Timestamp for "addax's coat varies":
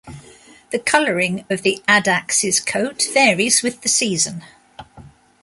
1.87-3.61